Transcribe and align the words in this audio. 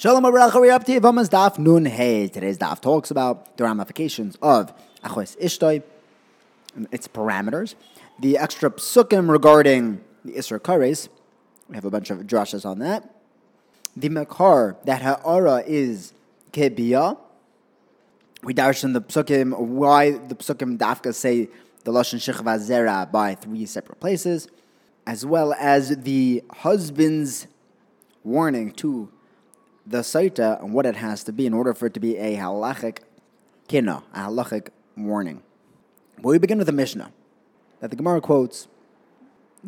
Shalom 0.00 0.24
up 0.24 0.32
to 0.84 0.98
Yavamas 0.98 1.28
Daf 1.28 1.58
Nun 1.58 1.84
Hey. 1.84 2.26
Today's 2.26 2.56
Daf 2.56 2.80
talks 2.80 3.10
about 3.10 3.58
the 3.58 3.64
ramifications 3.64 4.38
of 4.40 4.72
Achos 5.04 5.36
Ishtoi, 5.36 5.82
its 6.90 7.06
parameters, 7.06 7.74
the 8.18 8.38
extra 8.38 8.70
psukim 8.70 9.28
regarding 9.28 10.00
the 10.24 10.32
Isra 10.32 10.58
Kares. 10.58 11.10
We 11.68 11.74
have 11.74 11.84
a 11.84 11.90
bunch 11.90 12.08
of 12.08 12.20
drashas 12.20 12.64
on 12.64 12.78
that. 12.78 13.14
The 13.94 14.08
Makar, 14.08 14.78
that 14.86 15.02
Ha'ara 15.02 15.64
is 15.66 16.14
Kebiyah. 16.54 17.18
We 18.42 18.54
darshan 18.54 18.84
in 18.84 18.92
the 18.94 19.02
psukim 19.02 19.54
why 19.58 20.12
the 20.12 20.34
psukim 20.34 20.78
dafka 20.78 21.14
say 21.14 21.50
the 21.84 21.92
lashon 21.92 22.20
shechva 22.20 22.58
zera 22.58 23.12
by 23.12 23.34
three 23.34 23.66
separate 23.66 24.00
places, 24.00 24.48
as 25.06 25.26
well 25.26 25.52
as 25.52 25.94
the 25.94 26.42
husband's 26.50 27.46
warning 28.24 28.72
to 28.76 29.10
the 29.90 29.98
Saita 29.98 30.62
and 30.62 30.72
what 30.72 30.86
it 30.86 30.96
has 30.96 31.24
to 31.24 31.32
be 31.32 31.46
in 31.46 31.52
order 31.52 31.74
for 31.74 31.86
it 31.86 31.94
to 31.94 32.00
be 32.00 32.16
a 32.16 32.36
halachic 32.36 32.98
kina, 33.66 34.04
a 34.14 34.20
halachic 34.20 34.68
warning. 34.96 35.42
But 36.16 36.28
we 36.28 36.38
begin 36.38 36.58
with 36.58 36.68
a 36.68 36.72
Mishnah 36.72 37.12
that 37.80 37.90
the 37.90 37.96
Gemara 37.96 38.20
quotes 38.20 38.68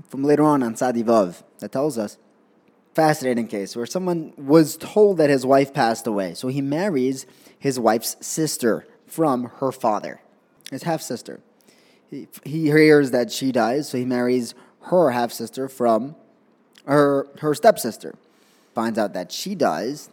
from 0.09 0.23
later 0.23 0.45
on 0.45 0.63
on 0.63 0.77
Sadi 0.77 1.03
Vav 1.03 1.43
that 1.59 1.73
tells 1.73 1.99
us 1.99 2.19
fascinating 2.95 3.49
case 3.49 3.75
where 3.75 3.85
someone 3.85 4.33
was 4.37 4.77
told 4.77 5.17
that 5.17 5.29
his 5.29 5.45
wife 5.45 5.75
passed 5.75 6.07
away, 6.07 6.35
so 6.35 6.47
he 6.47 6.61
marries 6.61 7.27
his 7.59 7.81
wife's 7.81 8.17
sister 8.25 8.87
from 9.07 9.51
her 9.57 9.73
father, 9.73 10.21
his 10.71 10.85
half 10.85 11.03
sister. 11.03 11.41
He, 12.09 12.29
he 12.45 12.67
hears 12.67 13.11
that 13.11 13.33
she 13.33 13.51
dies, 13.51 13.89
so 13.89 13.99
he 13.99 14.05
marries 14.05 14.55
her 14.83 15.11
half 15.11 15.33
sister 15.33 15.69
from 15.69 16.15
her 16.85 17.27
her 17.39 17.55
stepsister 17.55 18.15
finds 18.75 18.99
out 18.99 19.13
that 19.15 19.33
she 19.33 19.55
dies, 19.55 20.11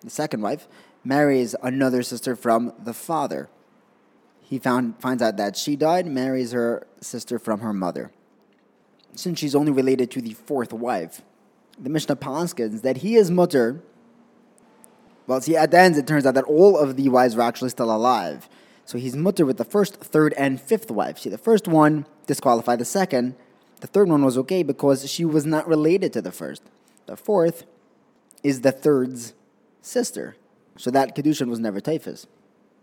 the 0.00 0.10
second 0.10 0.42
wife, 0.42 0.68
marries 1.04 1.54
another 1.62 2.02
sister 2.02 2.34
from 2.36 2.72
the 2.82 2.94
father. 2.94 3.48
He 4.42 4.58
found, 4.58 5.00
finds 5.00 5.22
out 5.22 5.36
that 5.36 5.56
she 5.56 5.76
died, 5.76 6.06
marries 6.06 6.52
her 6.52 6.86
sister 7.00 7.38
from 7.38 7.60
her 7.60 7.72
mother. 7.72 8.12
Since 9.14 9.38
she's 9.38 9.54
only 9.54 9.72
related 9.72 10.10
to 10.12 10.20
the 10.20 10.34
fourth 10.34 10.72
wife, 10.72 11.22
the 11.78 11.90
Mishnah 11.90 12.16
Paskins 12.16 12.82
that 12.82 12.98
he 12.98 13.16
is 13.16 13.30
mutter. 13.30 13.82
Well, 15.26 15.40
see, 15.40 15.56
at 15.56 15.70
the 15.70 15.78
end, 15.78 15.96
it 15.96 16.06
turns 16.06 16.26
out 16.26 16.34
that 16.34 16.44
all 16.44 16.76
of 16.76 16.96
the 16.96 17.08
wives 17.08 17.34
were 17.36 17.42
actually 17.42 17.70
still 17.70 17.94
alive. 17.94 18.48
So 18.84 18.98
he's 18.98 19.16
mutter 19.16 19.46
with 19.46 19.56
the 19.56 19.64
first, 19.64 19.96
third, 19.96 20.34
and 20.34 20.60
fifth 20.60 20.90
wife. 20.90 21.18
See, 21.18 21.30
the 21.30 21.38
first 21.38 21.66
one 21.66 22.06
disqualified 22.26 22.78
the 22.78 22.84
second. 22.84 23.34
The 23.80 23.86
third 23.86 24.08
one 24.08 24.24
was 24.24 24.36
okay 24.38 24.62
because 24.62 25.10
she 25.10 25.24
was 25.24 25.46
not 25.46 25.66
related 25.66 26.12
to 26.14 26.22
the 26.22 26.32
first. 26.32 26.62
The 27.06 27.16
fourth 27.16 27.64
is 28.44 28.60
the 28.60 28.70
third's 28.70 29.34
sister. 29.80 30.36
So 30.76 30.90
that 30.90 31.16
Kedushin 31.16 31.48
was 31.48 31.58
never 31.58 31.80
Taifas. 31.80 32.26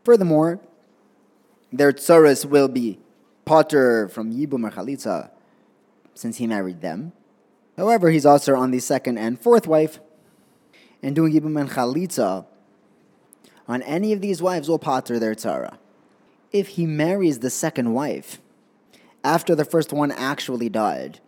Furthermore, 0.04 0.60
their 1.72 1.94
tsaras 1.94 2.44
will 2.44 2.68
be 2.68 3.00
Potter 3.46 4.10
from 4.10 4.34
Yibum 4.34 4.68
or 4.68 4.72
Chalitza, 4.72 5.30
since 6.14 6.38
he 6.38 6.48
married 6.48 6.82
them. 6.82 7.14
However, 7.78 8.10
he's 8.10 8.26
also 8.26 8.56
on 8.56 8.72
the 8.72 8.80
second 8.80 9.18
and 9.18 9.40
fourth 9.40 9.68
wife, 9.68 10.00
and 11.04 11.16
doing 11.16 11.34
Yibum 11.34 11.60
and 11.60 11.70
Chalitza 11.70 12.46
on 13.68 13.82
any 13.84 14.12
of 14.14 14.22
these 14.22 14.42
wives 14.42 14.68
will 14.68 14.80
Potter 14.80 15.20
their 15.20 15.36
tzara. 15.36 15.78
If 16.52 16.70
he 16.70 16.86
marries 16.86 17.40
the 17.40 17.50
second 17.50 17.94
wife 17.94 18.40
after 19.24 19.56
the 19.56 19.66
first 19.66 19.94
one 19.94 20.12
actually 20.12 20.70
died, 20.70 21.20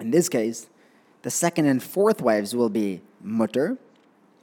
in 0.00 0.10
this 0.10 0.28
case, 0.28 0.68
the 1.22 1.30
second 1.30 1.66
and 1.66 1.82
fourth 1.82 2.20
wives 2.20 2.54
will 2.54 2.70
be 2.70 3.02
mutter, 3.22 3.78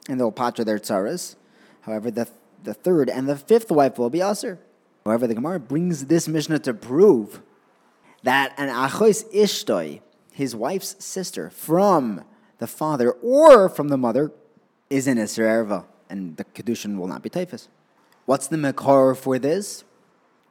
and 0.08 0.20
they'll 0.20 0.32
patra 0.32 0.64
their 0.66 0.80
tsaras. 0.80 1.36
However, 1.82 2.12
the, 2.12 2.28
the 2.64 2.74
third 2.74 3.10
and 3.10 3.28
the 3.28 3.36
fifth 3.36 3.72
wife 3.72 3.98
will 3.98 4.10
be 4.10 4.22
aser. 4.22 4.60
However, 5.06 5.28
the 5.28 5.36
Gemara 5.36 5.60
brings 5.60 6.06
this 6.06 6.28
Mishnah 6.28 6.60
to 6.60 6.74
prove 6.74 7.42
that 8.24 8.54
an 8.58 8.70
achois 8.70 9.24
ishtoi, 9.34 10.02
his 10.34 10.56
wife's 10.56 10.96
sister, 11.04 11.50
from 11.50 12.26
the 12.58 12.68
father 12.68 13.12
or 13.12 13.70
from 13.70 13.88
the 13.88 13.98
mother, 13.98 14.32
is 14.90 15.08
an 15.08 15.18
Isser 15.18 15.44
Erva, 15.44 15.86
and 16.10 16.38
the 16.38 16.44
Kedushin 16.44 16.98
will 16.98 17.08
not 17.08 17.22
be 17.22 17.30
typhus. 17.30 17.70
What's 18.26 18.48
the 18.48 18.58
Makar 18.58 19.16
for 19.16 19.40
this? 19.40 19.84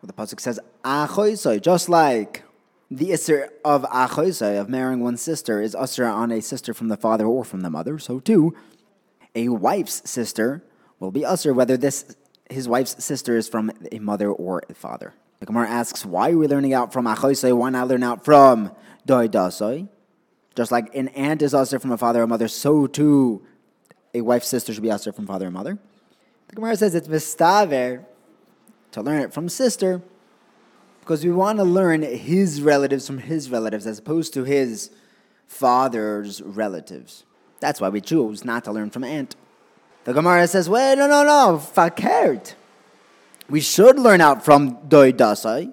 Well, 0.00 0.06
the 0.06 0.12
Pasuk 0.12 0.41
says, 0.41 0.59
Achoisoi, 0.84 1.60
just 1.60 1.88
like 1.88 2.42
the 2.91 3.10
Isser 3.10 3.48
of 3.64 3.82
Achoisai, 3.84 4.60
of 4.60 4.69
marrying 4.69 5.00
one's 5.00 5.20
sister, 5.20 5.60
is 5.60 5.74
Isser 5.74 6.10
on 6.10 6.30
a 6.30 6.41
sister 6.41 6.72
from 6.72 6.88
the 6.88 6.97
father 6.97 7.24
or 7.26 7.44
from 7.44 7.60
the 7.60 7.70
mother. 7.70 7.98
So 7.98 8.20
too, 8.20 8.54
a 9.34 9.48
wife's 9.48 10.08
sister 10.08 10.62
will 11.00 11.10
be 11.10 11.20
Isser 11.20 11.54
whether 11.54 11.76
this 11.76 12.16
his 12.48 12.69
wife's 12.69 13.04
sister 13.04 13.36
is 13.36 13.48
from 13.48 13.72
a 13.91 13.98
mother 13.98 14.30
or 14.30 14.62
a 14.70 14.74
father. 14.74 15.14
The 15.41 15.47
Gemara 15.47 15.69
asks, 15.69 16.06
why 16.06 16.30
are 16.30 16.38
we 16.38 16.47
learning 16.47 16.74
out 16.74 16.92
from 16.92 17.06
Achoisai? 17.06 17.56
Why 17.56 17.70
not 17.70 17.88
learn 17.88 18.04
out 18.04 18.24
from 18.24 18.70
Doidasai? 19.06 19.88
Just 20.54 20.70
like 20.70 20.94
an 20.94 21.08
aunt 21.08 21.42
is 21.42 21.53
Isser 21.53 21.80
from 21.80 21.91
a 21.91 21.98
father 21.98 22.22
or 22.22 22.26
mother, 22.26 22.47
so 22.47 22.86
too 22.86 23.44
a 24.14 24.20
wife's 24.20 24.48
sister 24.48 24.72
should 24.72 24.82
be 24.82 24.88
Isser 24.88 25.14
from 25.14 25.26
father 25.26 25.48
or 25.48 25.50
mother. 25.50 25.78
The 26.48 26.54
Gemara 26.54 26.76
says 26.76 26.94
it's 26.94 27.08
Vistaver 27.08 28.04
to 28.92 29.03
learn 29.03 29.22
it 29.22 29.34
from 29.34 29.48
sister 29.48 30.03
because 31.06 31.24
we 31.24 31.30
want 31.30 31.56
to 31.56 31.62
learn 31.62 32.02
his 32.02 32.60
relatives 32.60 33.06
from 33.06 33.18
his 33.18 33.48
relatives 33.48 33.86
as 33.86 34.00
opposed 34.00 34.34
to 34.34 34.42
his 34.42 34.90
father's 35.46 36.42
relatives. 36.42 37.22
That's 37.60 37.80
why 37.80 37.90
we 37.90 38.00
choose 38.00 38.44
not 38.44 38.64
to 38.64 38.72
learn 38.72 38.90
from 38.90 39.04
aunt. 39.04 39.36
The 40.02 40.12
Gemara 40.12 40.48
says, 40.48 40.68
wait, 40.68 40.96
no, 40.96 41.06
no, 41.06 41.22
no, 41.22 41.58
fakert. 41.58 42.54
We 43.48 43.60
should 43.60 44.00
learn 44.00 44.20
out 44.20 44.44
from 44.44 44.78
doidasai 44.88 45.72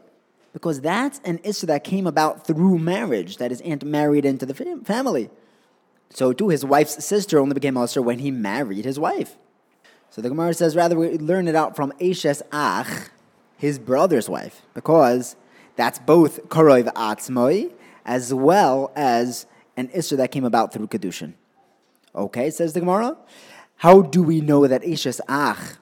because 0.53 0.81
that's 0.81 1.19
an 1.25 1.39
issue 1.43 1.65
that 1.65 1.83
came 1.83 2.05
about 2.05 2.45
through 2.45 2.77
marriage, 2.77 3.37
that 3.37 3.49
his 3.49 3.61
aunt 3.61 3.83
married 3.83 4.25
into 4.25 4.45
the 4.45 4.53
family. 4.85 5.31
So 6.11 6.31
too, 6.31 6.49
his 6.49 6.63
wife's 6.63 7.03
sister 7.03 7.39
only 7.39 7.55
became 7.55 7.75
Usher 7.75 8.03
when 8.03 8.19
he 8.19 8.29
married 8.29 8.85
his 8.85 8.99
wife. 8.99 9.35
So 10.11 10.21
the 10.21 10.29
Gemara 10.29 10.53
says, 10.53 10.75
rather 10.75 10.95
we 10.95 11.17
learn 11.17 11.47
it 11.47 11.55
out 11.55 11.75
from 11.75 11.91
Eshes 11.93 12.43
Ach, 12.51 13.09
his 13.63 13.79
brother's 13.79 14.27
wife, 14.27 14.61
because 14.73 15.37
that's 15.77 15.97
both 15.97 16.49
Korov 16.49 16.91
Atzmoi 16.95 17.71
as 18.03 18.33
well 18.33 18.91
as 18.93 19.45
an 19.77 19.87
Isser 19.87 20.17
that 20.17 20.33
came 20.33 20.43
about 20.43 20.73
through 20.73 20.87
Kedushin. 20.87 21.35
Okay, 22.13 22.49
says 22.49 22.73
the 22.73 22.81
Gemara. 22.81 23.15
How 23.77 24.01
do 24.01 24.21
we 24.21 24.41
know 24.41 24.67
that 24.67 24.81
Ishes 24.81 25.21
Ach 25.29 25.77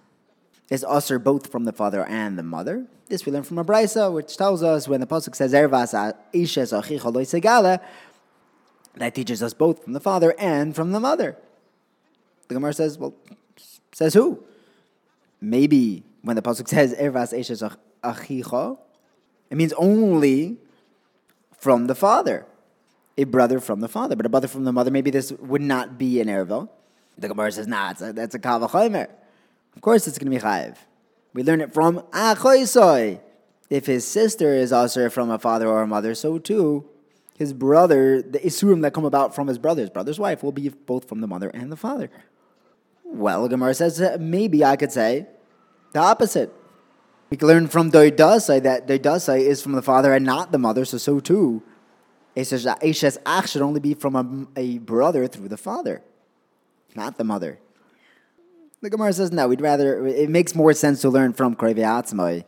is 0.69 0.85
Usher 0.87 1.17
both 1.17 1.51
from 1.51 1.65
the 1.65 1.73
father 1.73 2.05
and 2.05 2.37
the 2.37 2.43
mother? 2.43 2.85
This 3.09 3.25
we 3.25 3.31
learn 3.31 3.41
from 3.41 3.57
a 3.57 3.65
Brisa, 3.65 4.13
which 4.13 4.37
tells 4.37 4.61
us 4.61 4.87
when 4.87 4.99
the 5.01 5.07
Pasuk 5.07 5.35
says, 5.35 5.51
Ervas 5.51 5.95
Achicha 6.35 7.25
Segala, 7.25 7.79
that 8.93 9.15
teaches 9.15 9.41
us 9.41 9.55
both 9.55 9.83
from 9.83 9.93
the 9.93 9.99
father 9.99 10.35
and 10.37 10.75
from 10.75 10.91
the 10.91 10.99
mother. 10.99 11.35
The 12.47 12.53
Gemara 12.53 12.73
says, 12.73 12.99
well, 12.99 13.15
says 13.91 14.13
who? 14.13 14.43
Maybe 15.41 16.03
when 16.21 16.35
the 16.35 16.41
pasuk 16.41 16.67
says 16.67 16.93
ervas 16.93 17.37
eshes 17.37 17.77
achicha, 18.03 18.77
it 19.49 19.57
means 19.57 19.73
only 19.73 20.57
from 21.57 21.87
the 21.87 21.95
father, 21.95 22.45
a 23.17 23.25
brother 23.25 23.59
from 23.59 23.81
the 23.81 23.89
father, 23.89 24.15
but 24.15 24.25
a 24.25 24.29
brother 24.29 24.47
from 24.47 24.63
the 24.63 24.71
mother. 24.71 24.91
Maybe 24.91 25.11
this 25.11 25.31
would 25.31 25.61
not 25.61 25.97
be 25.97 26.21
an 26.21 26.27
erva. 26.27 26.69
The 27.17 27.27
Gemara 27.27 27.51
says, 27.51 27.67
"Nah, 27.67 27.93
a, 27.99 28.13
that's 28.13 28.35
a 28.35 28.39
kavachomer." 28.39 29.07
Of 29.75 29.81
course, 29.81 30.07
it's 30.07 30.17
going 30.17 30.31
to 30.31 30.37
be 30.37 30.43
chayiv. 30.43 30.77
We 31.33 31.43
learn 31.43 31.61
it 31.61 31.73
from 31.73 31.99
achoisoi. 32.11 33.19
If 33.69 33.85
his 33.85 34.05
sister 34.05 34.53
is 34.53 34.73
also 34.73 35.09
from 35.09 35.29
a 35.29 35.39
father 35.39 35.67
or 35.67 35.81
a 35.81 35.87
mother, 35.87 36.13
so 36.13 36.39
too 36.39 36.89
his 37.41 37.53
brother, 37.53 38.21
the 38.21 38.37
isurim 38.39 38.83
that 38.83 38.93
come 38.93 39.05
about 39.05 39.33
from 39.33 39.47
his 39.47 39.57
brother's 39.57 39.89
brother's 39.89 40.19
wife, 40.19 40.43
will 40.43 40.51
be 40.51 40.69
both 40.69 41.09
from 41.09 41.21
the 41.21 41.27
mother 41.27 41.49
and 41.49 41.71
the 41.71 41.75
father. 41.75 42.09
Well, 43.03 43.47
Gemara 43.47 43.73
says 43.73 43.99
maybe 44.19 44.63
I 44.63 44.75
could 44.75 44.91
say 44.91 45.27
the 45.91 45.99
opposite. 45.99 46.53
We 47.29 47.37
can 47.37 47.47
learn 47.47 47.67
from 47.67 47.91
Doidasai 47.91 48.63
that 48.63 48.87
Doidasai 48.87 49.39
is 49.39 49.61
from 49.61 49.71
the 49.71 49.81
father 49.81 50.13
and 50.13 50.25
not 50.25 50.51
the 50.51 50.57
mother, 50.57 50.83
so 50.85 50.97
so 50.97 51.19
too. 51.19 51.63
Eshes 52.35 53.17
Ach 53.25 53.47
should 53.47 53.61
only 53.61 53.79
be 53.79 53.93
from 53.93 54.49
a, 54.55 54.59
a, 54.59 54.77
brother 54.79 55.27
through 55.27 55.49
the 55.49 55.57
father, 55.57 56.01
not 56.95 57.17
the 57.17 57.23
mother. 57.23 57.59
The 58.81 58.89
Gemara 58.89 59.13
says 59.13 59.31
no, 59.31 59.47
we'd 59.47 59.61
rather, 59.61 60.07
it 60.07 60.29
makes 60.29 60.55
more 60.55 60.73
sense 60.73 61.01
to 61.01 61.09
learn 61.09 61.33
from 61.33 61.55
Krevi 61.55 62.43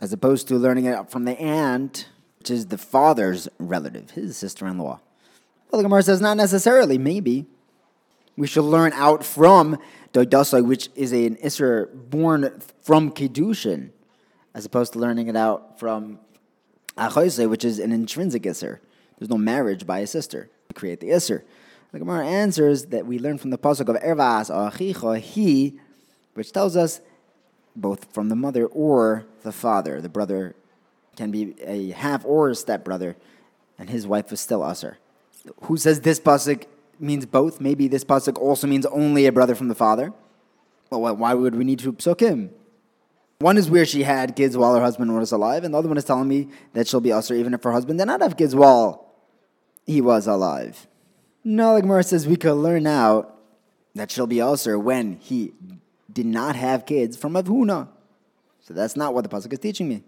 as 0.00 0.12
opposed 0.12 0.48
to 0.48 0.56
learning 0.56 0.86
it 0.86 1.10
from 1.10 1.24
the 1.24 1.38
aunt, 1.40 2.08
which 2.38 2.50
is 2.50 2.66
the 2.66 2.78
father's 2.78 3.48
relative, 3.58 4.10
his 4.10 4.36
sister 4.36 4.66
in 4.66 4.78
law. 4.78 5.00
Well, 5.70 5.78
the 5.78 5.84
Gemara 5.84 6.02
says 6.02 6.20
not 6.20 6.36
necessarily, 6.36 6.98
maybe. 6.98 7.46
We 8.36 8.46
should 8.46 8.64
learn 8.64 8.92
out 8.94 9.24
from 9.24 9.78
Doidasai, 10.12 10.64
which 10.66 10.88
is 10.94 11.12
an 11.12 11.36
Isser 11.36 11.88
born 12.10 12.60
from 12.82 13.12
Kedushin, 13.12 13.90
as 14.54 14.64
opposed 14.64 14.92
to 14.94 14.98
learning 14.98 15.28
it 15.28 15.36
out 15.36 15.78
from 15.78 16.18
Achoise, 16.96 17.48
which 17.48 17.64
is 17.64 17.78
an 17.78 17.92
intrinsic 17.92 18.42
Isser. 18.42 18.78
There's 19.18 19.30
no 19.30 19.38
marriage 19.38 19.86
by 19.86 20.00
a 20.00 20.06
sister 20.06 20.50
to 20.68 20.74
create 20.74 21.00
the 21.00 21.10
Isser. 21.10 21.42
The 21.92 22.00
Gemara 22.00 22.26
answers 22.26 22.86
that 22.86 23.06
we 23.06 23.20
learn 23.20 23.38
from 23.38 23.50
the 23.50 23.58
pasuk 23.58 23.88
of 23.88 24.02
Ervas 24.02 24.50
Achicha, 24.50 25.20
he, 25.20 25.78
which 26.34 26.50
tells 26.50 26.76
us 26.76 27.00
both 27.76 28.12
from 28.12 28.28
the 28.28 28.34
mother 28.34 28.66
or 28.66 29.26
the 29.42 29.52
father. 29.52 30.00
The 30.00 30.08
brother 30.08 30.56
can 31.16 31.30
be 31.30 31.54
a 31.62 31.90
half 31.90 32.24
or 32.24 32.50
a 32.50 32.54
stepbrother, 32.56 33.16
and 33.78 33.88
his 33.88 34.08
wife 34.08 34.32
is 34.32 34.40
still 34.40 34.64
usher. 34.64 34.98
Who 35.62 35.76
says 35.76 36.00
this 36.00 36.18
pasuk 36.18 36.64
means 37.04 37.26
both? 37.26 37.60
Maybe 37.60 37.88
this 37.88 38.04
pasuk 38.04 38.40
also 38.40 38.66
means 38.66 38.86
only 38.86 39.26
a 39.26 39.32
brother 39.32 39.54
from 39.54 39.68
the 39.68 39.74
father. 39.74 40.12
Well, 40.90 41.16
why 41.16 41.34
would 41.34 41.54
we 41.54 41.64
need 41.64 41.78
to 41.80 41.92
psukim? 41.92 42.50
One 43.38 43.56
is 43.58 43.70
where 43.70 43.84
she 43.84 44.04
had 44.04 44.36
kids 44.36 44.56
while 44.56 44.74
her 44.74 44.80
husband 44.80 45.14
was 45.14 45.32
alive, 45.32 45.64
and 45.64 45.74
the 45.74 45.78
other 45.78 45.88
one 45.88 45.98
is 45.98 46.04
telling 46.04 46.28
me 46.28 46.48
that 46.72 46.86
she'll 46.86 47.00
be 47.00 47.12
usher 47.12 47.34
even 47.34 47.52
if 47.52 47.62
her 47.62 47.72
husband 47.72 47.98
did 47.98 48.06
not 48.06 48.20
have 48.20 48.36
kids 48.36 48.54
while 48.54 49.12
he 49.86 50.00
was 50.00 50.26
alive. 50.26 50.86
No, 51.42 51.74
like 51.74 51.82
Gemara 51.82 52.02
says, 52.02 52.26
we 52.26 52.36
could 52.36 52.54
learn 52.54 52.86
out 52.86 53.38
that 53.94 54.10
she'll 54.10 54.26
be 54.26 54.40
usher 54.40 54.78
when 54.78 55.18
he 55.20 55.52
did 56.12 56.26
not 56.26 56.56
have 56.56 56.86
kids 56.86 57.16
from 57.16 57.34
Avhuna. 57.34 57.88
So 58.60 58.72
that's 58.72 58.96
not 58.96 59.12
what 59.12 59.24
the 59.24 59.28
pasuk 59.28 59.52
is 59.52 59.58
teaching 59.58 59.88
me. 59.88 60.02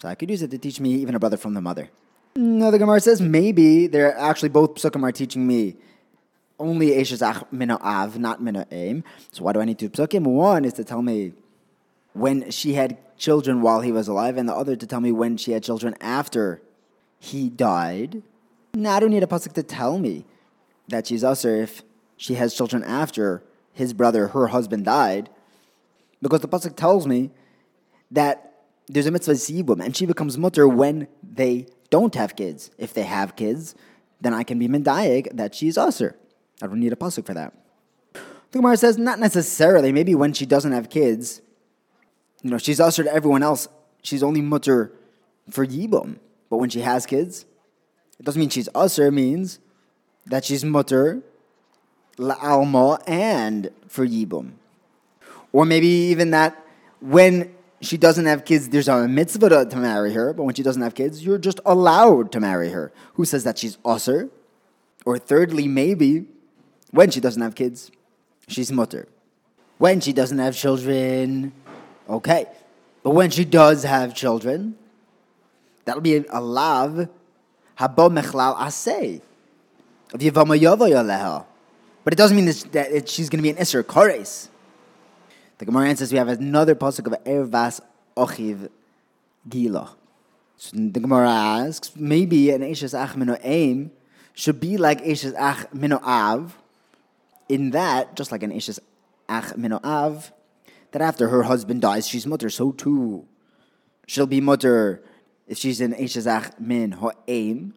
So 0.00 0.08
I 0.08 0.14
could 0.14 0.28
use 0.28 0.42
it 0.42 0.50
to 0.50 0.58
teach 0.58 0.80
me 0.80 0.94
even 0.94 1.14
a 1.14 1.18
brother 1.18 1.36
from 1.36 1.54
the 1.54 1.60
mother. 1.60 1.88
No, 2.34 2.70
the 2.70 2.78
Gemara 2.78 3.00
says 3.00 3.20
maybe 3.20 3.86
they're 3.86 4.16
actually 4.18 4.48
both 4.48 4.74
psukim 4.74 5.02
are 5.04 5.12
teaching 5.12 5.46
me 5.46 5.76
only 6.58 6.90
Eshazach 6.90 7.50
Mina 7.52 7.78
Av, 7.82 8.18
not 8.18 8.42
Mina 8.42 8.66
Aim. 8.70 9.04
So 9.30 9.44
why 9.44 9.52
do 9.52 9.60
I 9.60 9.64
need 9.64 9.78
two 9.78 9.90
psukim? 9.90 10.24
One 10.24 10.64
is 10.64 10.72
to 10.74 10.84
tell 10.84 11.02
me 11.02 11.32
when 12.12 12.50
she 12.50 12.74
had 12.74 12.98
children 13.16 13.62
while 13.62 13.80
he 13.80 13.92
was 13.92 14.08
alive, 14.08 14.36
and 14.36 14.48
the 14.48 14.54
other 14.54 14.76
to 14.76 14.86
tell 14.86 15.00
me 15.00 15.12
when 15.12 15.36
she 15.36 15.52
had 15.52 15.62
children 15.62 15.94
after 16.00 16.60
he 17.18 17.48
died. 17.48 18.22
No, 18.74 18.90
I 18.90 19.00
don't 19.00 19.10
need 19.10 19.22
a 19.22 19.26
pasuk 19.26 19.52
to 19.54 19.62
tell 19.62 19.98
me 19.98 20.24
that 20.88 21.06
she's 21.06 21.22
usher 21.22 21.62
if 21.62 21.82
she 22.16 22.34
has 22.34 22.54
children 22.54 22.82
after 22.84 23.42
his 23.72 23.92
brother, 23.92 24.28
her 24.28 24.48
husband, 24.48 24.84
died, 24.84 25.30
because 26.20 26.40
the 26.40 26.48
pasuk 26.48 26.76
tells 26.76 27.06
me 27.06 27.30
that 28.10 28.64
there's 28.88 29.06
a 29.06 29.10
mitzvah 29.10 29.32
zibum, 29.32 29.82
and 29.82 29.96
she 29.96 30.06
becomes 30.06 30.36
mutter 30.36 30.68
when 30.68 31.08
they 31.22 31.66
don't 31.90 32.14
have 32.14 32.36
kids. 32.36 32.70
If 32.78 32.92
they 32.92 33.02
have 33.02 33.36
kids, 33.36 33.74
then 34.20 34.34
I 34.34 34.42
can 34.42 34.58
be 34.58 34.68
mendayig 34.68 35.34
that 35.36 35.54
she's 35.54 35.78
usher. 35.78 36.16
I 36.62 36.68
don't 36.68 36.78
need 36.78 36.92
a 36.92 36.96
pasuk 36.96 37.26
for 37.26 37.34
that. 37.34 37.52
The 38.14 38.58
Gemara 38.58 38.76
says 38.76 38.96
not 38.96 39.18
necessarily. 39.18 39.90
Maybe 39.90 40.14
when 40.14 40.32
she 40.32 40.46
doesn't 40.46 40.70
have 40.70 40.88
kids, 40.88 41.42
you 42.42 42.50
know, 42.50 42.58
she's 42.58 42.78
usher 42.78 43.02
to 43.02 43.12
everyone 43.12 43.42
else. 43.42 43.66
She's 44.02 44.22
only 44.22 44.40
mutter 44.40 44.92
for 45.50 45.66
yibum. 45.66 46.18
But 46.48 46.58
when 46.58 46.70
she 46.70 46.80
has 46.80 47.04
kids, 47.04 47.46
it 48.20 48.24
doesn't 48.24 48.38
mean 48.38 48.48
she's 48.48 48.68
usher. 48.74 49.06
It 49.06 49.12
means 49.12 49.58
that 50.26 50.44
she's 50.44 50.64
mutter 50.64 51.22
la'alma 52.16 53.02
and 53.08 53.70
for 53.88 54.06
yibum. 54.06 54.52
Or 55.52 55.64
maybe 55.64 55.88
even 55.88 56.30
that 56.30 56.64
when 57.00 57.52
she 57.80 57.96
doesn't 57.96 58.26
have 58.26 58.44
kids, 58.44 58.68
there's 58.68 58.86
a 58.86 59.08
mitzvah 59.08 59.48
to, 59.48 59.66
to, 59.66 59.76
marry 59.76 60.12
her, 60.12 60.32
but 60.32 60.44
when 60.44 60.54
she 60.54 60.62
doesn't 60.62 60.82
have 60.82 60.94
kids, 60.94 61.24
you're 61.24 61.38
just 61.38 61.58
allowed 61.66 62.30
to 62.32 62.38
marry 62.38 62.70
her. 62.70 62.92
Who 63.14 63.24
says 63.24 63.42
that 63.42 63.58
she's 63.58 63.76
usher? 63.84 64.30
Or 65.04 65.18
thirdly, 65.18 65.66
maybe 65.66 66.26
when 66.92 67.10
she 67.10 67.20
doesn't 67.20 67.42
have 67.42 67.54
kids, 67.54 67.90
she's 68.46 68.70
mutter. 68.70 69.08
When 69.78 70.00
she 70.00 70.12
doesn't 70.12 70.38
have 70.38 70.54
children, 70.54 71.52
okay. 72.08 72.46
But 73.02 73.10
when 73.10 73.30
she 73.30 73.44
does 73.44 73.82
have 73.82 74.14
children, 74.14 74.76
that'll 75.84 76.00
be 76.00 76.24
a 76.24 76.40
lav 76.40 77.08
haba 77.76 78.08
mechlal 78.08 78.56
asay 78.56 79.20
but 80.12 80.22
it 82.12 82.16
doesn't 82.16 82.36
mean 82.36 82.44
that 82.72 83.08
she's 83.08 83.30
going 83.30 83.38
to 83.38 83.42
be 83.42 83.48
an 83.48 83.56
Isser 83.56 83.82
Kores. 83.82 84.48
The 85.56 85.64
Gemara 85.64 85.88
answers 85.88 86.12
we 86.12 86.18
have 86.18 86.28
another 86.28 86.74
pasuk 86.74 87.06
of 87.06 87.24
Ervas 87.24 87.80
Ochiv 88.16 88.68
Gila. 89.48 89.94
So 90.58 90.76
the 90.76 91.00
Gemara 91.00 91.30
asks, 91.30 91.92
maybe 91.96 92.50
an 92.50 92.60
Eshes 92.60 92.92
Ach 92.92 93.16
Mino 93.16 93.38
Aim 93.42 93.90
should 94.34 94.60
be 94.60 94.76
like 94.76 95.02
Eshes 95.02 95.34
Ach 95.38 95.72
Mino 95.72 95.98
Av, 96.02 96.58
in 97.52 97.70
that, 97.72 98.16
just 98.16 98.32
like 98.32 98.42
an 98.42 98.50
Eshes 98.50 98.78
Ach 99.28 99.54
Mino 99.58 99.78
Av, 99.84 100.32
that 100.92 101.02
after 101.02 101.28
her 101.28 101.42
husband 101.42 101.82
dies, 101.82 102.08
she's 102.08 102.26
mutter, 102.26 102.48
so 102.48 102.72
too. 102.72 103.26
She'll 104.06 104.26
be 104.26 104.40
mutter 104.40 105.02
if 105.46 105.58
she's 105.58 105.80
in 105.82 105.92
Eshes 105.92 106.26
Ach 106.26 106.58
Min 106.58 106.96
Aim. 107.28 107.74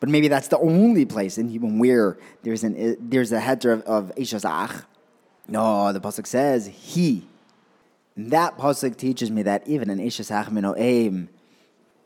But 0.00 0.08
maybe 0.08 0.28
that's 0.28 0.48
the 0.48 0.58
only 0.58 1.04
place 1.04 1.36
in 1.36 1.50
even 1.50 1.78
where 1.78 2.18
there's 2.42 2.64
an 2.64 2.96
there's 2.98 3.30
a 3.30 3.38
heter 3.38 3.72
of, 3.72 3.82
of 3.82 4.14
Ishazach. 4.16 4.84
No, 5.46 5.92
the 5.92 6.00
pasuk 6.00 6.26
says 6.26 6.66
he. 6.66 7.28
And 8.16 8.30
that 8.30 8.56
pasuk 8.56 8.96
teaches 8.96 9.30
me 9.30 9.42
that 9.42 9.68
even 9.68 9.90
an 9.90 9.98
Ishazach 9.98 10.48
mino'im 10.48 11.28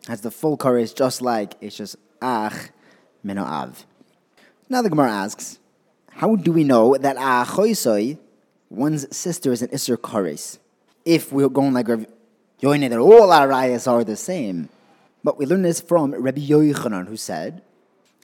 has 0.09 0.21
the 0.21 0.31
full 0.31 0.57
chorus 0.57 0.93
just 0.93 1.23
like 1.23 1.59
Ishazach 1.61 2.71
mino'av. 3.25 3.85
Now 4.69 4.83
the 4.83 4.91
Gemara 4.91 5.11
asks, 5.11 5.59
how 6.17 6.35
do 6.35 6.51
we 6.51 6.65
know 6.65 6.97
that 6.97 7.17
Achoisoi, 7.17 8.19
one's 8.71 9.15
sister, 9.15 9.53
is 9.53 9.61
an 9.61 9.69
Isser 9.69 10.01
chorus? 10.01 10.59
If 11.05 11.31
we're 11.31 11.51
going 11.51 11.75
like 11.75 11.89
Rabbi 11.89 12.05
Yoine, 12.63 12.89
that 12.89 12.99
all 12.99 13.31
our 13.31 13.47
rayas 13.47 13.87
are 13.87 14.03
the 14.03 14.17
same. 14.17 14.71
But 15.23 15.39
we 15.39 15.45
learn 15.45 15.61
this 15.61 15.79
from 15.81 16.15
Rabbi 16.15 16.41
Yochanan, 16.41 17.09
who 17.09 17.19
said, 17.19 17.61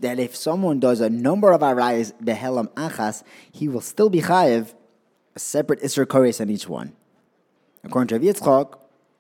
that 0.01 0.19
if 0.19 0.35
someone 0.35 0.81
does 0.81 1.01
a 1.01 1.11
number 1.11 1.53
of 1.53 1.61
arayas 1.61 2.13
behelam 2.15 2.69
achas, 2.71 3.23
he 3.53 3.69
will 3.69 3.83
still 3.83 4.09
be 4.09 4.23
chayiv 4.23 4.75
a 5.37 5.39
separate 5.39 5.81
isra 5.83 6.07
koris 6.07 6.41
on 6.41 6.51
each 6.51 6.69
one. 6.69 6.93
According 7.85 8.19
to 8.19 8.27
Yitzchak, 8.27 8.79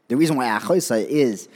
the 0.08 0.16
reason 0.16 0.36
why 0.36 0.46
achoisa 0.46 1.06
is 1.06 1.48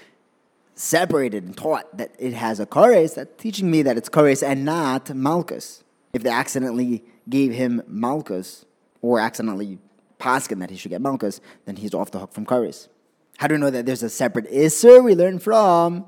separated 0.74 1.44
and 1.44 1.56
taught 1.56 1.96
that 1.96 2.14
it 2.18 2.34
has 2.34 2.60
a 2.60 2.66
koris, 2.66 3.14
that's 3.14 3.42
teaching 3.42 3.70
me 3.70 3.82
that 3.82 3.96
it's 3.96 4.08
koris 4.08 4.46
and 4.46 4.64
not 4.64 5.12
malchus. 5.14 5.82
If 6.16 6.22
they 6.22 6.30
accidentally 6.30 7.04
gave 7.28 7.52
him 7.52 7.82
malchus, 7.86 8.64
or 9.02 9.20
accidentally 9.20 9.78
paskin 10.18 10.60
that 10.60 10.70
he 10.70 10.76
should 10.78 10.88
get 10.88 11.02
malchus, 11.02 11.42
then 11.66 11.76
he's 11.76 11.92
off 11.92 12.10
the 12.10 12.18
hook 12.18 12.32
from 12.32 12.46
koris. 12.46 12.88
How 13.36 13.48
do 13.48 13.54
we 13.54 13.60
know 13.60 13.68
that 13.68 13.84
there's 13.84 14.02
a 14.02 14.08
separate 14.08 14.50
isra? 14.50 15.04
We 15.04 15.14
learn 15.14 15.38
from 15.38 16.06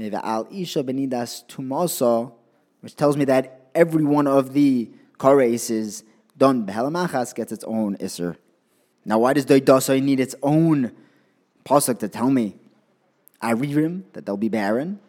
al 0.00 0.48
isha 0.50 0.82
benidas 0.82 1.46
tumoso 1.46 2.32
which 2.80 2.96
tells 2.96 3.18
me 3.18 3.26
that 3.26 3.68
every 3.74 4.02
one 4.02 4.26
of 4.26 4.54
the 4.54 4.88
kares 5.18 5.70
is 5.70 6.04
done 6.38 6.64
behelamachas 6.64 7.34
gets 7.34 7.52
its 7.52 7.64
own 7.64 7.98
iser. 8.00 8.38
Now, 9.04 9.18
why 9.18 9.34
does 9.34 9.44
doidasai 9.44 10.02
need 10.02 10.20
its 10.20 10.34
own 10.42 10.92
pasuk 11.66 11.98
to 11.98 12.08
tell 12.08 12.30
me 12.30 12.56
aririm 13.42 14.04
that 14.14 14.24
they'll 14.24 14.38
be 14.38 14.48
barren? 14.48 15.00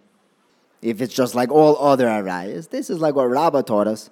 If 0.81 0.99
it's 0.99 1.13
just 1.13 1.35
like 1.35 1.49
all 1.51 1.77
other 1.77 2.07
arayas, 2.07 2.69
this 2.69 2.89
is 2.89 2.99
like 2.99 3.15
what 3.15 3.29
Rabbah 3.29 3.61
taught 3.61 3.87
us 3.87 4.09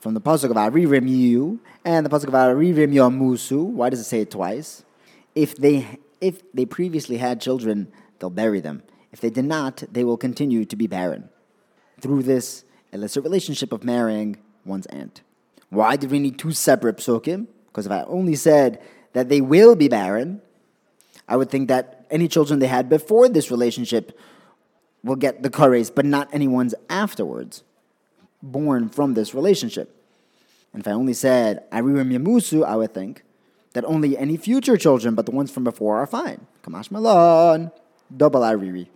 from 0.00 0.14
the 0.14 0.20
pasuk 0.20 0.50
of 0.50 0.56
aririm 0.56 1.08
you 1.08 1.60
and 1.84 2.04
the 2.06 2.10
pasuk 2.10 2.28
of 2.28 2.34
aririm 2.34 2.92
yamusu. 2.92 3.64
Why 3.64 3.90
does 3.90 4.00
it 4.00 4.04
say 4.04 4.20
it 4.20 4.30
twice? 4.30 4.84
If 5.34 5.56
they 5.56 5.98
if 6.20 6.42
they 6.52 6.66
previously 6.66 7.18
had 7.18 7.40
children, 7.40 7.92
they'll 8.18 8.30
bury 8.30 8.60
them. 8.60 8.82
If 9.12 9.20
they 9.20 9.30
did 9.30 9.44
not, 9.44 9.84
they 9.90 10.04
will 10.04 10.16
continue 10.16 10.64
to 10.64 10.76
be 10.76 10.86
barren. 10.86 11.28
Through 12.00 12.24
this 12.24 12.64
illicit 12.92 13.22
relationship 13.22 13.72
of 13.72 13.84
marrying 13.84 14.38
one's 14.64 14.86
aunt. 14.86 15.22
Why 15.70 15.96
did 15.96 16.10
we 16.10 16.18
need 16.18 16.38
two 16.38 16.52
separate 16.52 16.96
psukim? 16.98 17.46
Because 17.66 17.86
if 17.86 17.92
I 17.92 18.02
only 18.04 18.34
said 18.34 18.80
that 19.12 19.28
they 19.28 19.40
will 19.40 19.76
be 19.76 19.88
barren, 19.88 20.40
I 21.28 21.36
would 21.36 21.50
think 21.50 21.68
that 21.68 22.06
any 22.10 22.26
children 22.28 22.58
they 22.58 22.66
had 22.66 22.88
before 22.88 23.28
this 23.28 23.50
relationship 23.50 24.18
will 25.04 25.16
get 25.16 25.42
the 25.42 25.50
kares, 25.50 25.94
but 25.94 26.04
not 26.04 26.28
anyone's 26.32 26.74
afterwards, 26.88 27.62
born 28.42 28.88
from 28.88 29.14
this 29.14 29.34
relationship. 29.34 29.94
And 30.72 30.80
if 30.80 30.88
I 30.88 30.92
only 30.92 31.14
said 31.14 31.68
Aririm 31.70 32.12
Yamusu, 32.16 32.64
I 32.64 32.76
would 32.76 32.94
think 32.94 33.22
that 33.72 33.84
only 33.84 34.16
any 34.16 34.36
future 34.36 34.76
children, 34.76 35.14
but 35.14 35.26
the 35.26 35.32
ones 35.32 35.50
from 35.50 35.64
before, 35.64 35.96
are 35.96 36.06
fine. 36.06 36.46
Kamash 36.62 36.90
Malon, 36.90 37.70
double 38.14 38.40
Ariri. 38.40 38.88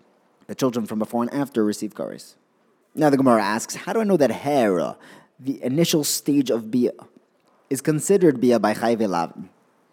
The 0.46 0.54
children 0.54 0.86
from 0.86 0.98
before 0.98 1.22
and 1.22 1.32
after 1.32 1.64
receive 1.64 1.94
kares. 1.94 2.34
Now 2.94 3.08
the 3.08 3.16
Gemara 3.16 3.42
asks, 3.42 3.74
how 3.74 3.92
do 3.92 4.00
I 4.00 4.04
know 4.04 4.16
that 4.18 4.30
Hera, 4.30 4.96
the 5.40 5.62
initial 5.62 6.04
stage 6.04 6.50
of 6.50 6.70
Bia, 6.70 6.92
is 7.70 7.80
considered 7.80 8.40
Bia 8.40 8.58
by 8.58 8.74
Chayve 8.74 9.08
Lavin? 9.08 9.48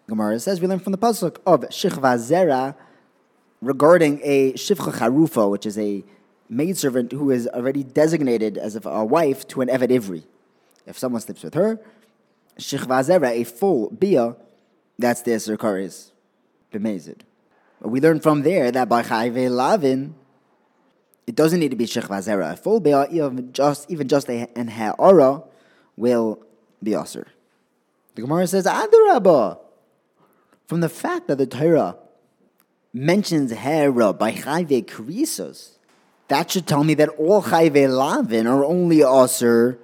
Gemara 0.08 0.38
says 0.40 0.60
we 0.60 0.66
learn 0.66 0.80
from 0.80 0.92
the 0.92 0.98
pasuk 0.98 1.38
of 1.46 1.60
Shichva 1.62 2.18
Zera 2.18 2.74
regarding 3.62 4.20
a 4.22 4.52
Shivcha 4.52 4.92
Charufa, 4.92 5.48
which 5.48 5.64
is 5.64 5.78
a 5.78 6.04
maidservant 6.50 7.12
who 7.12 7.30
is 7.30 7.48
already 7.48 7.82
designated 7.82 8.58
as 8.58 8.78
a 8.84 9.04
wife 9.04 9.46
to 9.48 9.62
an 9.62 9.68
Evet 9.68 9.90
Ivri. 9.90 10.24
If 10.86 10.98
someone 10.98 11.22
sleeps 11.22 11.42
with 11.42 11.54
her, 11.54 11.80
Shichva 12.58 13.04
Zera, 13.04 13.30
a 13.30 13.44
full 13.44 13.90
Bia, 13.90 14.36
that's 14.98 15.22
the 15.22 15.32
Esser 15.32 15.56
is 15.78 16.12
bemazed. 16.70 17.22
We 17.80 18.00
learn 18.00 18.20
from 18.20 18.42
there 18.42 18.70
that 18.70 18.88
by 18.88 19.02
Chayve 19.02 19.50
Lavin, 19.50 20.14
it 21.26 21.36
doesn't 21.36 21.60
need 21.60 21.70
to 21.70 21.76
be 21.76 21.86
shech 21.86 22.08
vazera. 22.08 22.52
A 22.52 22.56
full 22.56 22.80
be'ah, 22.80 23.06
even 23.10 23.52
just 23.52 23.88
even 23.90 24.08
just 24.08 24.28
a, 24.28 24.48
an 24.56 24.66
ha'ara, 24.66 25.44
will 25.96 26.42
be 26.82 26.94
usher. 26.94 27.28
The 28.16 28.22
Gemara 28.22 28.46
says, 28.48 28.66
Adarabba. 28.66 29.58
From 30.66 30.80
the 30.80 30.88
fact 30.88 31.28
that 31.28 31.38
the 31.38 31.46
Torah 31.46 31.96
mentions 32.92 33.52
Hera 33.52 34.12
by 34.12 34.32
Chayve 34.32 34.84
Krisos, 34.86 35.76
that 36.30 36.52
should 36.52 36.66
tell 36.66 36.84
me 36.84 36.94
that 36.94 37.08
all 37.10 37.42
Chayve 37.42 37.88
Lavin 37.88 38.46
are 38.46 38.64
only 38.64 39.02
usher 39.02 39.78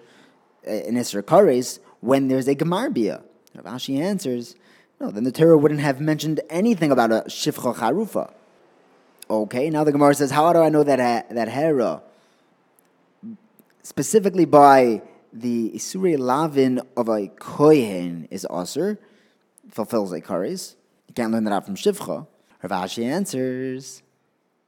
eh, 0.65 0.83
in 0.87 0.95
Isra 0.95 1.23
Kares 1.23 1.81
when 2.01 2.29
there's 2.29 2.47
a 2.47 2.55
Gemarbia. 2.55 3.23
Rav 3.57 3.75
Ashi 3.75 4.01
answers, 4.01 4.55
no, 5.01 5.11
then 5.11 5.25
the 5.25 5.33
Torah 5.33 5.59
wouldn't 5.59 5.81
have 5.81 6.01
mentioned 6.01 6.41
anything 6.49 6.93
about 6.93 7.11
a 7.11 7.25
Shifcha 7.27 7.75
Charufa. 7.75 8.33
Okay, 9.29 9.71
now 9.71 9.83
the 9.83 9.91
Gemara 9.91 10.15
says, 10.15 10.31
how 10.31 10.53
do 10.53 10.61
I 10.61 10.69
know 10.69 10.85
that, 10.85 11.29
that 11.31 11.49
Hera, 11.49 12.01
specifically 13.83 14.45
by 14.45 15.03
the 15.33 15.73
Isuri 15.75 16.17
Lavin 16.17 16.81
of 16.97 17.09
a 17.09 17.27
Kohen 17.27 18.29
is 18.31 18.47
Aser, 18.49 19.01
fulfills 19.69 20.13
a 20.13 20.21
Kares. 20.21 20.77
You 21.09 21.15
can't 21.15 21.33
learn 21.33 21.43
that 21.43 21.53
out 21.53 21.67
from 21.67 21.75
Shivcha. 21.75 22.29
Rav 22.63 22.71
Ashi 22.71 23.03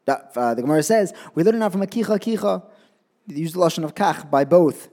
answers. 0.09 0.37
Uh, 0.37 0.55
the 0.55 0.62
Gemara 0.62 0.83
says, 0.83 1.12
we 1.35 1.43
learn 1.43 1.59
now 1.59 1.69
from 1.69 1.83
a 1.83 1.87
Kicha 1.87 2.19
Kicha. 2.19 2.62
Use 3.27 3.53
the 3.53 3.59
Lashon 3.59 3.85
of 3.85 3.95
Kach 3.95 4.31
by 4.31 4.45
both 4.45 4.88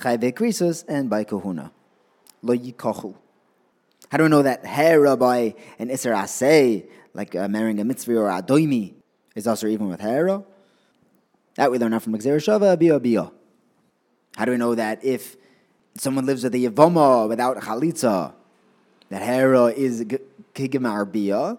Chayve 0.00 0.32
Krisus 0.32 0.84
and 0.88 1.10
by 1.10 1.24
Kahuna. 1.24 1.70
Lo 2.42 2.56
Yikachu. 2.56 3.14
How 4.10 4.18
do 4.18 4.24
we 4.24 4.30
know 4.30 4.42
that 4.42 4.66
Hera 4.66 5.16
by 5.16 5.54
an 5.78 5.88
Isser 5.88 6.14
Aseh, 6.14 6.86
like 7.14 7.34
uh, 7.34 7.48
marrying 7.48 7.80
a 7.80 7.84
mitzvah 7.84 8.16
or 8.16 8.28
a 8.28 8.42
doimi, 8.42 8.94
is 9.34 9.46
also 9.46 9.66
even 9.66 9.88
with 9.88 10.00
Hera? 10.00 10.42
That 11.54 11.70
we 11.70 11.78
learn 11.78 11.90
now 11.90 11.98
from 11.98 12.14
Xer 12.14 12.36
Shava, 12.36 12.78
Bia 12.78 12.98
Bia. 12.98 13.30
How 14.36 14.44
do 14.44 14.52
we 14.52 14.58
know 14.58 14.74
that 14.74 15.04
if 15.04 15.36
someone 15.96 16.26
lives 16.26 16.42
with 16.42 16.54
a 16.54 16.58
Yavoma 16.58 17.28
without 17.28 17.58
Chalitza, 17.58 18.32
that 19.10 19.22
Hera 19.22 19.66
is 19.66 20.04
Kigimar 20.54 21.10
Bia? 21.10 21.58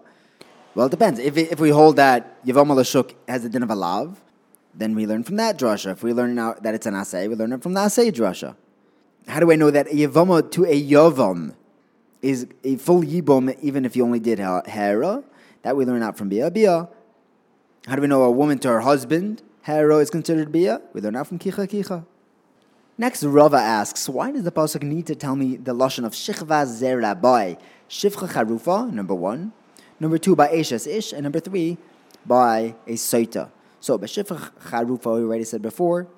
Well, 0.74 0.86
it 0.86 0.90
depends. 0.90 1.20
If, 1.20 1.36
if 1.36 1.60
we 1.60 1.70
hold 1.70 1.96
that 1.96 2.44
Yavoma 2.44 2.74
Lashuk 2.74 3.14
has 3.28 3.42
the 3.42 3.48
din 3.48 3.62
of 3.62 3.70
a 3.70 3.76
lav, 3.76 4.20
then 4.74 4.94
we 4.96 5.06
learn 5.06 5.22
from 5.22 5.36
that 5.36 5.56
drasha. 5.56 5.92
If 5.92 6.02
we 6.02 6.12
learn 6.12 6.34
now 6.34 6.54
that 6.54 6.74
it's 6.74 6.86
an 6.86 6.94
asay, 6.94 7.28
we 7.28 7.36
learn 7.36 7.52
it 7.52 7.62
from 7.62 7.74
the 7.74 7.80
asay 7.80 8.12
drasha. 8.12 8.56
How 9.28 9.40
do 9.40 9.52
I 9.52 9.56
know 9.56 9.70
that 9.70 9.86
a 9.86 9.92
to 9.96 10.64
a 10.64 10.82
yavam 10.82 11.54
is 12.20 12.46
a 12.64 12.76
full 12.76 13.02
yibum 13.02 13.56
even 13.62 13.84
if 13.84 13.94
you 13.94 14.04
only 14.04 14.18
did 14.18 14.38
hera? 14.38 15.22
That 15.62 15.76
we 15.76 15.84
learn 15.84 16.02
out 16.02 16.18
from 16.18 16.28
bia 16.28 16.50
bia. 16.50 16.88
How 17.86 17.96
do 17.96 18.02
we 18.02 18.08
know 18.08 18.24
a 18.24 18.30
woman 18.30 18.58
to 18.60 18.68
her 18.68 18.80
husband 18.80 19.42
hera 19.62 19.98
is 19.98 20.10
considered 20.10 20.50
bia? 20.50 20.82
We 20.92 21.00
learn 21.00 21.16
out 21.16 21.28
from 21.28 21.38
kicha 21.38 21.68
kicha. 21.68 22.04
Next, 22.98 23.24
Rava 23.24 23.56
asks, 23.56 24.08
why 24.08 24.30
does 24.30 24.44
the 24.44 24.52
pasuk 24.52 24.82
need 24.82 25.06
to 25.06 25.14
tell 25.14 25.34
me 25.36 25.56
the 25.56 25.74
lashon 25.74 26.04
of 26.04 26.12
shichva 26.12 27.20
by 27.20 27.58
shivcha 27.88 28.28
charufa? 28.28 28.92
Number 28.92 29.14
one, 29.14 29.52
number 30.00 30.18
two 30.18 30.36
by 30.36 30.48
eshes 30.48 30.86
ish, 30.86 31.12
and 31.12 31.22
number 31.22 31.40
three 31.40 31.78
by 32.26 32.74
a 32.86 32.92
soita. 32.92 33.50
So, 33.80 33.98
by 33.98 34.06
shivcha 34.06 34.52
charufa, 34.68 35.16
we 35.16 35.22
already 35.22 35.44
said 35.44 35.62
before 35.62 36.08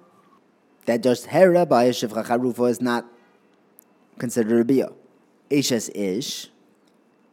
that 0.86 1.02
just 1.02 1.26
hera 1.26 1.66
by 1.66 1.84
a 1.84 1.90
shivcha 1.90 2.24
charufa 2.24 2.70
is 2.70 2.80
not 2.80 3.06
considered 4.18 4.60
a 4.60 4.64
bia. 4.64 4.90
Eshes 5.50 5.90
ish 5.94 6.48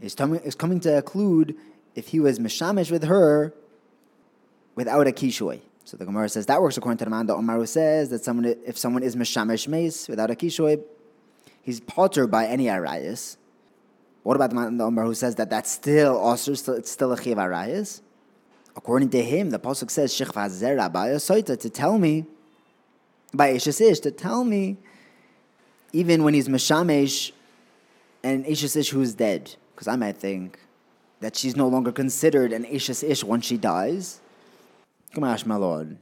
is, 0.04 0.16
is 0.44 0.56
coming 0.56 0.80
to 0.82 0.98
include 0.98 1.56
if 1.96 2.10
he 2.10 2.20
was 2.20 2.40
mishamish 2.40 2.92
with 2.92 3.04
her 3.04 3.54
without 4.76 5.08
a 5.08 5.12
kishoy. 5.12 5.62
So 5.86 5.98
the 5.98 6.06
Gemara 6.06 6.30
says 6.30 6.46
that 6.48 6.62
works 6.62 6.78
according 6.78 6.98
to 7.00 7.06
the 7.06 7.12
man. 7.12 7.28
The 7.28 7.36
Omaru 7.36 7.68
says 7.68 8.10
that 8.10 8.24
someone, 8.24 8.46
if 8.66 8.78
someone 8.78 9.04
is 9.04 9.16
meshamish 9.16 9.68
mace 9.68 10.08
without 10.08 10.32
a 10.32 10.36
kishoy, 10.36 10.82
he's 11.62 11.80
potter 11.80 12.28
by 12.28 12.48
any 12.48 12.66
arayas. 12.66 13.38
What 14.24 14.36
about 14.36 14.52
the 14.52 14.84
Omar 14.84 15.06
who 15.06 15.14
says 15.14 15.36
that 15.36 15.50
that's 15.50 15.70
still 15.70 16.18
also 16.18 16.54
still, 16.54 16.76
it's 16.76 16.90
still 16.90 17.12
a 17.12 17.22
chiv 17.22 17.38
arayas? 17.38 18.02
According 18.76 19.10
to 19.10 19.22
him, 19.22 19.50
the 19.50 19.60
pasuk 19.60 19.92
says 19.92 20.14
shich 20.14 20.32
vazera 20.32 20.92
by 20.92 21.10
soita 21.10 21.60
to 21.60 21.70
tell 21.70 21.98
me 21.98 22.26
by 23.34 23.50
ish 23.50 23.66
to 23.66 24.12
tell 24.12 24.44
me 24.44 24.78
even 25.92 26.24
when 26.24 26.34
he's 26.34 26.48
meshamish 26.48 27.32
and 28.24 28.46
ish 28.48 28.90
who's 28.90 29.14
dead, 29.14 29.56
because 29.76 29.88
I 29.88 29.96
might 29.96 30.18
think 30.18 30.58
that 31.20 31.36
she's 31.36 31.56
no 31.56 31.68
longer 31.68 31.92
considered 31.92 32.54
an 32.54 32.66
ish 32.66 33.24
once 33.24 33.46
she 33.46 33.58
dies. 33.58 34.22
Kamash 35.14 35.46
lord. 35.60 35.98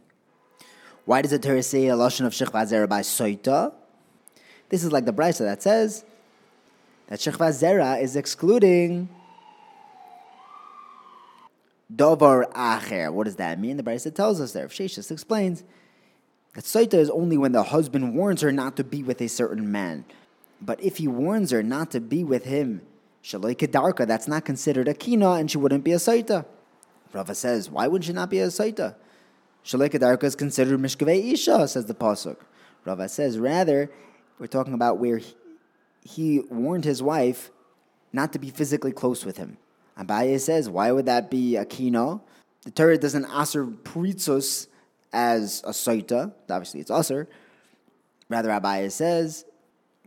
Why 1.06 1.22
does 1.22 1.32
the 1.32 1.40
Torah 1.40 1.63
say 1.63 1.88
a 1.88 1.96
lashon 1.96 2.25
of 2.25 2.34
shechva 2.34 2.63
zera 2.70 2.88
soita? 2.88 3.74
This 4.70 4.84
is 4.84 4.92
like 4.92 5.06
the 5.06 5.13
brisa 5.13 5.40
that 5.40 5.62
says 5.63 6.06
that 7.12 7.20
shechva 7.20 7.50
zera 7.50 8.01
is 8.01 8.15
excluding 8.15 9.10
dovar 11.94 12.50
acher. 12.53 13.12
What 13.12 13.25
does 13.25 13.36
that 13.36 13.60
mean? 13.60 13.75
The 13.75 13.84
brisa 13.84 14.15
tells 14.15 14.39
us 14.39 14.53
there. 14.53 14.70
Sheshis 14.70 15.12
explains 15.12 15.65
that 16.53 16.63
soita 16.63 16.94
is 16.94 17.10
only 17.10 17.38
when 17.38 17.51
the 17.51 17.63
husband 17.63 18.15
warns 18.15 18.39
her 18.39 18.53
not 18.53 18.77
to 18.77 18.86
be 18.86 19.03
with 19.03 19.20
a 19.20 19.27
certain 19.27 19.70
man. 19.70 20.06
But 20.62 20.82
if 20.82 20.98
he 20.98 21.10
warns 21.10 21.51
her 21.51 21.62
not 21.62 21.91
to 21.91 22.00
be 22.00 22.24
with 22.24 22.46
him, 22.46 22.82
shaloi 23.22 23.58
kedarka, 23.58 24.08
that's 24.08 24.30
not 24.30 24.46
considered 24.46 24.88
a 24.88 24.94
kina, 24.94 25.32
and 25.32 25.51
she 25.51 25.58
wouldn't 25.58 25.84
be 25.84 25.91
a 25.91 25.98
soita. 25.98 26.46
Rava 27.12 27.36
says, 27.36 27.70
why 27.70 27.88
wouldn't 27.88 28.06
she 28.06 28.13
not 28.13 28.30
be 28.30 28.39
a 28.39 28.48
saita? 28.48 28.96
Shalek 29.65 30.24
is 30.24 30.36
considered 30.38 30.80
mishkavei 30.80 31.34
isha, 31.34 31.68
says 31.68 31.88
the 31.88 31.94
pasuk. 31.94 32.38
Rava 32.86 33.10
says, 33.10 33.38
rather, 33.38 33.91
we're 34.39 34.48
talking 34.48 34.74
about 34.74 34.98
where 34.98 35.20
he, 36.03 36.41
warned 36.50 36.86
his 36.86 37.01
wife 37.01 37.51
not 38.13 38.34
to 38.34 38.39
be 38.39 38.50
physically 38.50 38.91
close 38.91 39.25
with 39.25 39.38
him. 39.38 39.58
Abaye 39.98 40.39
says, 40.39 40.70
why 40.70 40.91
would 40.91 41.05
that 41.05 41.29
be 41.29 41.55
a 41.55 41.65
kino? 41.65 42.22
The 42.63 42.72
Torah 42.72 42.98
doesn't 42.98 43.25
aser 43.25 43.65
pritzus 43.65 44.67
as 45.13 45.62
a 45.65 45.72
saita. 45.72 46.34
Obviously, 46.50 46.79
it's 46.79 46.91
aser. 46.91 47.27
Rather, 48.29 48.50
Abaye 48.50 48.91
says, 48.91 49.46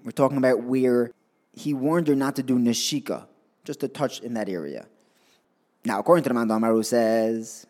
we're 0.04 0.10
talking 0.10 0.38
about 0.38 0.62
where 0.62 1.10
he 1.52 1.74
warned 1.74 2.08
her 2.08 2.14
not 2.14 2.36
to 2.36 2.42
do 2.42 2.58
nashika, 2.58 3.26
just 3.64 3.80
to 3.80 3.88
touch 3.88 4.20
in 4.20 4.34
that 4.34 4.48
area. 4.48 4.86
Now, 5.84 5.98
according 6.00 6.24
to 6.24 6.28
the 6.30 6.34
man 6.34 6.50
Amaru 6.50 6.82
says 6.82 7.66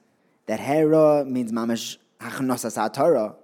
that 0.47 0.61
Hera 0.61 1.25
means 1.25 1.53
mamash 1.53 1.97
hachnosas 2.21 2.93
Torah. 2.93 3.35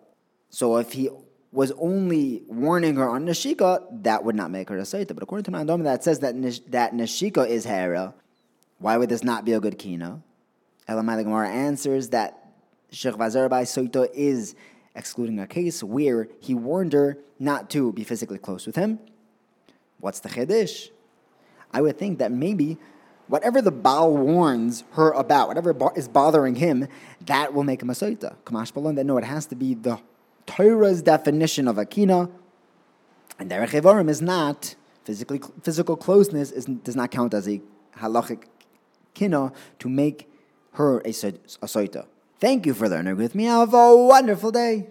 So 0.50 0.76
if 0.76 0.92
he 0.92 1.08
was 1.52 1.73
only 1.73 2.42
warning 2.47 2.97
her 2.97 3.09
on 3.09 3.26
Nashika, 3.26 3.85
that 4.02 4.25
would 4.25 4.37
not 4.37 4.50
make 4.50 4.69
her 4.69 4.78
a 4.78 4.83
Saita. 4.83 5.09
But 5.09 5.23
according 5.23 5.45
to 5.45 5.50
Mandom, 5.50 5.83
that 5.83 6.04
says 6.04 6.21
that, 6.21 6.35
that 6.71 6.95
Nashika 6.95 7.49
is 7.49 7.64
Hera. 7.64 8.14
Why 8.78 8.97
would 8.97 9.09
this 9.09 9.25
not 9.25 9.45
be 9.45 9.52
a 9.52 9.61
good 9.61 9.78
Kina? 9.78 10.23
Elamai 10.88 11.23
Gemara 11.23 11.49
answers 11.49 12.11
that 12.11 12.52
Sheikh 12.90 13.14
Vazar 13.14 13.49
by 13.49 13.64
Soito 13.64 14.09
is 14.14 14.54
excluding 14.95 15.38
a 15.38 15.47
case 15.47 15.83
where 15.83 16.28
he 16.40 16.54
warned 16.54 16.92
her 16.92 17.19
not 17.38 17.71
to 17.71 17.92
be 17.92 18.04
physically 18.04 18.38
close 18.38 18.66
with 18.66 18.76
him. 18.76 18.99
What's 19.99 20.21
the 20.21 20.28
Chedesh? 20.28 20.90
I 21.73 21.83
would 21.83 21.99
think 21.99 22.19
that 22.19 22.33
maybe 22.33 22.78
whatever 23.28 23.62
the 23.62 23.71
Baal 23.71 24.16
warns 24.16 24.83
her 24.92 25.11
about, 25.12 25.49
whatever 25.49 25.75
is 25.95 26.09
bothering 26.09 26.57
him, 26.57 26.88
that 27.26 27.54
will 27.54 27.64
make 27.64 27.83
him 27.83 27.90
a 27.90 27.92
soita. 27.92 28.37
Kamash 28.45 28.73
Balon, 28.73 28.97
that 28.97 29.04
no, 29.04 29.19
it 29.19 29.25
has 29.25 29.47
to 29.47 29.54
be 29.54 29.75
the 29.75 30.00
Torah's 30.47 31.02
definition 31.02 31.68
of 31.68 31.76
akina, 31.76 32.30
and 33.38 33.50
derech 33.50 33.80
evarim 33.80 34.09
is 34.09 34.20
not 34.20 34.75
physically 35.04 35.40
physical 35.62 35.97
closeness 35.97 36.50
is, 36.50 36.66
does 36.66 36.97
not 36.97 37.11
count 37.11 37.35
as 37.35 37.49
a 37.49 37.61
halachic 37.97 38.44
kina 39.14 39.52
to 39.78 39.88
make 39.88 40.30
her 40.73 40.99
a, 40.99 41.09
a 41.09 41.66
soita. 41.66 42.06
Thank 42.38 42.66
you 42.66 42.75
for 42.75 42.88
learning 42.88 43.16
with 43.16 43.35
me. 43.35 43.44
Have 43.44 43.75
a 43.75 43.97
wonderful 43.97 44.50
day. 44.50 44.88